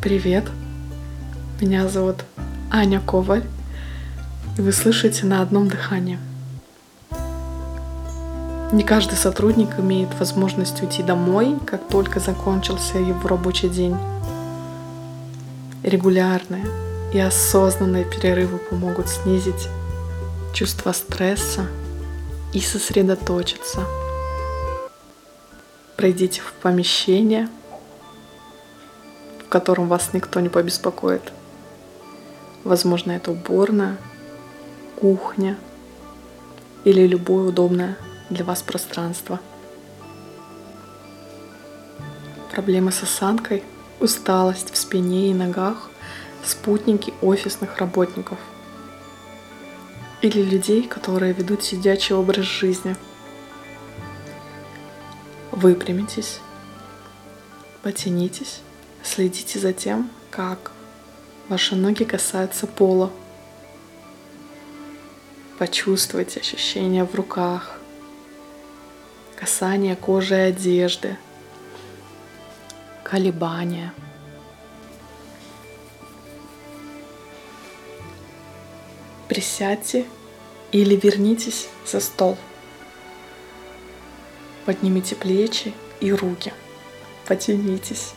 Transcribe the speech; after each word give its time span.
Привет! 0.00 0.44
Меня 1.60 1.88
зовут 1.88 2.24
Аня 2.70 3.00
Коваль, 3.00 3.42
и 4.56 4.60
вы 4.60 4.70
слышите 4.70 5.26
на 5.26 5.42
одном 5.42 5.66
дыхании. 5.66 6.20
Не 8.70 8.84
каждый 8.84 9.16
сотрудник 9.16 9.70
имеет 9.80 10.16
возможность 10.20 10.80
уйти 10.82 11.02
домой, 11.02 11.56
как 11.66 11.88
только 11.88 12.20
закончился 12.20 12.98
его 12.98 13.26
рабочий 13.26 13.68
день. 13.68 13.96
Регулярные 15.82 16.64
и 17.12 17.18
осознанные 17.18 18.04
перерывы 18.04 18.58
помогут 18.58 19.08
снизить 19.08 19.68
чувство 20.54 20.92
стресса 20.92 21.66
и 22.52 22.60
сосредоточиться. 22.60 23.80
Пройдите 25.96 26.40
в 26.40 26.52
помещение, 26.62 27.48
в 29.48 29.50
котором 29.50 29.88
вас 29.88 30.10
никто 30.12 30.40
не 30.40 30.50
побеспокоит. 30.50 31.32
Возможно, 32.64 33.12
это 33.12 33.30
уборная, 33.30 33.96
кухня 35.00 35.56
или 36.84 37.06
любое 37.06 37.48
удобное 37.48 37.96
для 38.28 38.44
вас 38.44 38.60
пространство. 38.60 39.40
Проблемы 42.52 42.92
с 42.92 43.02
осанкой, 43.02 43.64
усталость 44.00 44.70
в 44.70 44.76
спине 44.76 45.30
и 45.30 45.34
ногах– 45.34 45.88
спутники 46.44 47.14
офисных 47.22 47.78
работников 47.78 48.38
или 50.20 50.42
людей, 50.42 50.86
которые 50.86 51.32
ведут 51.32 51.62
сидячий 51.62 52.14
образ 52.14 52.44
жизни. 52.44 52.96
Выпрямитесь, 55.52 56.40
потянитесь, 57.82 58.60
следите 59.02 59.58
за 59.58 59.72
тем, 59.72 60.10
как 60.30 60.72
ваши 61.48 61.76
ноги 61.76 62.04
касаются 62.04 62.66
пола. 62.66 63.10
Почувствуйте 65.58 66.40
ощущения 66.40 67.04
в 67.04 67.14
руках, 67.14 67.78
касание 69.36 69.96
кожи 69.96 70.34
и 70.34 70.38
одежды, 70.38 71.16
колебания. 73.02 73.92
Присядьте 79.28 80.06
или 80.72 80.96
вернитесь 80.96 81.68
за 81.86 82.00
стол. 82.00 82.36
Поднимите 84.64 85.14
плечи 85.14 85.72
и 86.00 86.12
руки. 86.12 86.52
Потянитесь, 87.26 88.12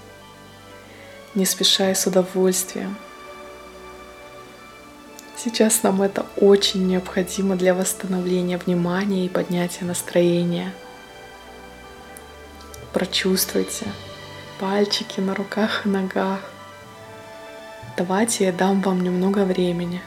не 1.35 1.45
спеша 1.45 1.91
и 1.91 1.95
с 1.95 2.07
удовольствием. 2.07 2.95
Сейчас 5.37 5.83
нам 5.83 6.01
это 6.01 6.25
очень 6.37 6.85
необходимо 6.87 7.55
для 7.55 7.73
восстановления 7.73 8.57
внимания 8.57 9.25
и 9.25 9.29
поднятия 9.29 9.85
настроения– 9.85 10.73
прочувствуйте 12.93 13.87
пальчики 14.59 15.19
на 15.19 15.33
руках 15.33 15.85
и 15.85 15.89
ногах. 15.89 16.39
Давайте 17.97 18.45
я 18.45 18.51
дам 18.51 18.81
вам 18.81 19.01
немного 19.01 19.43
времени. 19.43 20.01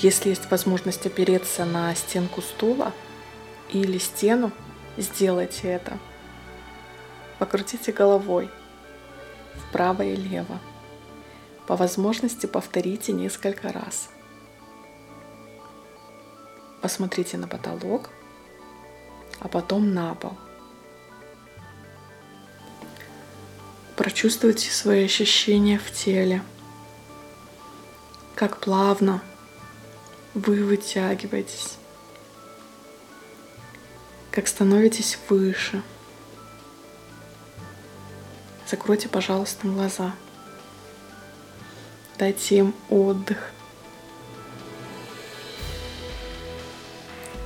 Если 0.00 0.28
есть 0.28 0.50
возможность 0.50 1.06
опереться 1.06 1.64
на 1.64 1.94
стенку 1.94 2.42
стула 2.42 2.92
или 3.70 3.98
стену, 3.98 4.52
сделайте 4.98 5.68
это. 5.68 5.98
Покрутите 7.38 7.92
головой 7.92 8.50
вправо 9.68 10.02
и 10.02 10.16
лево. 10.16 10.58
По 11.66 11.76
возможности 11.76 12.46
повторите 12.46 13.12
несколько 13.12 13.72
раз. 13.72 14.08
Посмотрите 16.80 17.36
на 17.36 17.48
потолок 17.48 18.10
а 19.40 19.48
потом 19.48 19.94
на 19.94 20.14
пол. 20.14 20.36
Прочувствуйте 23.96 24.70
свои 24.70 25.04
ощущения 25.04 25.78
в 25.78 25.90
теле, 25.90 26.42
как 28.34 28.58
плавно 28.58 29.22
вы 30.34 30.64
вытягиваетесь, 30.64 31.78
как 34.30 34.48
становитесь 34.48 35.18
выше. 35.28 35.82
Закройте, 38.68 39.08
пожалуйста, 39.08 39.68
глаза. 39.68 40.12
Дайте 42.18 42.56
им 42.56 42.74
отдых. 42.88 43.52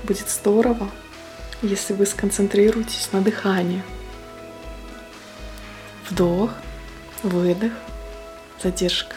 Будет 0.05 0.31
здорово, 0.31 0.91
если 1.61 1.93
вы 1.93 2.07
сконцентрируетесь 2.07 3.13
на 3.13 3.21
дыхании. 3.21 3.83
Вдох, 6.09 6.53
выдох, 7.23 7.73
задержка. 8.63 9.15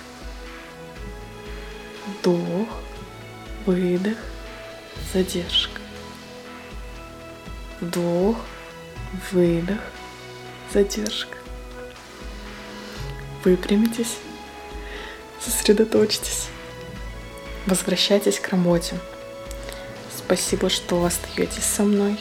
Вдох, 2.06 2.68
выдох, 3.66 4.18
задержка. 5.14 5.80
Вдох, 7.80 8.38
выдох, 9.31 9.80
задержка. 10.74 11.43
Выпрямитесь, 13.44 14.18
сосредоточьтесь. 15.42 16.48
Возвращайтесь 17.66 18.40
к 18.40 18.50
работе. 18.50 18.96
Спасибо, 20.16 20.70
что 20.70 21.04
остаетесь 21.04 21.64
со 21.64 21.84
мной. 21.84 22.18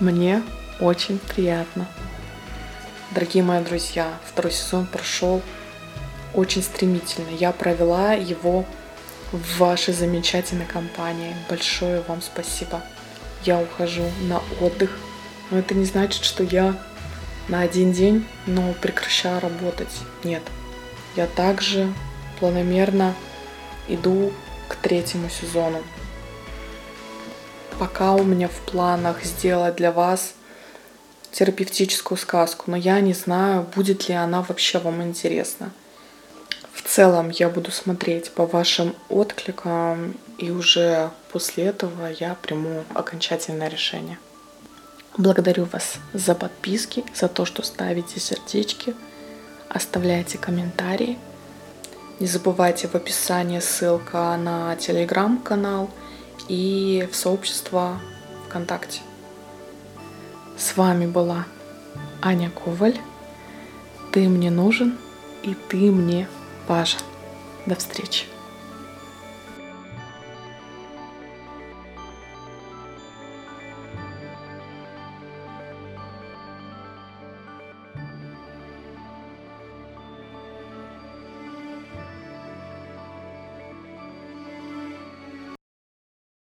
Мне 0.00 0.42
очень 0.80 1.18
приятно. 1.18 1.88
Дорогие 3.12 3.42
мои 3.42 3.62
друзья, 3.62 4.18
второй 4.26 4.52
сезон 4.52 4.86
прошел 4.86 5.40
очень 6.34 6.62
стремительно. 6.62 7.30
Я 7.30 7.52
провела 7.52 8.12
его 8.12 8.66
в 9.32 9.58
вашей 9.58 9.94
замечательной 9.94 10.66
компании. 10.66 11.34
Большое 11.48 12.02
вам 12.02 12.20
спасибо. 12.20 12.82
Я 13.44 13.60
ухожу 13.60 14.04
на 14.22 14.42
отдых. 14.60 14.90
Но 15.50 15.58
это 15.58 15.74
не 15.74 15.84
значит, 15.84 16.24
что 16.24 16.42
я 16.42 16.76
на 17.48 17.60
один 17.60 17.92
день, 17.92 18.26
но 18.46 18.74
прекращаю 18.80 19.40
работать. 19.40 20.00
Нет. 20.22 20.42
Я 21.16 21.26
также 21.26 21.92
планомерно 22.38 23.14
иду 23.88 24.32
к 24.68 24.76
третьему 24.76 25.28
сезону 25.28 25.82
пока 27.78 28.12
у 28.12 28.22
меня 28.22 28.48
в 28.48 28.60
планах 28.70 29.24
сделать 29.24 29.76
для 29.76 29.92
вас 29.92 30.34
терапевтическую 31.32 32.16
сказку, 32.16 32.70
но 32.70 32.76
я 32.76 33.00
не 33.00 33.12
знаю, 33.12 33.66
будет 33.74 34.08
ли 34.08 34.14
она 34.14 34.42
вообще 34.42 34.78
вам 34.78 35.02
интересна. 35.02 35.70
В 36.72 36.82
целом 36.82 37.30
я 37.30 37.48
буду 37.48 37.70
смотреть 37.70 38.30
по 38.30 38.46
вашим 38.46 38.94
откликам, 39.08 40.14
и 40.38 40.50
уже 40.50 41.10
после 41.32 41.64
этого 41.64 42.08
я 42.18 42.36
приму 42.40 42.84
окончательное 42.94 43.68
решение. 43.68 44.18
Благодарю 45.16 45.64
вас 45.64 45.96
за 46.12 46.34
подписки, 46.34 47.04
за 47.14 47.28
то, 47.28 47.44
что 47.44 47.62
ставите 47.62 48.20
сердечки, 48.20 48.94
оставляйте 49.68 50.38
комментарии. 50.38 51.18
Не 52.20 52.26
забывайте 52.26 52.88
в 52.88 52.94
описании 52.94 53.60
ссылка 53.60 54.36
на 54.36 54.76
телеграм-канал– 54.76 55.90
и 56.48 57.08
в 57.10 57.16
сообщество 57.16 58.00
ВКонтакте. 58.46 59.00
С 60.56 60.76
вами 60.76 61.06
была 61.06 61.46
Аня 62.22 62.50
Коваль. 62.50 62.98
Ты 64.12 64.28
мне 64.28 64.50
нужен, 64.50 64.96
и 65.42 65.54
ты 65.54 65.90
мне 65.90 66.28
важен. 66.68 67.00
До 67.66 67.74
встречи. 67.74 68.33